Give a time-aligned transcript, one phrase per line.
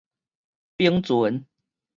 [0.79, 1.45] 翻船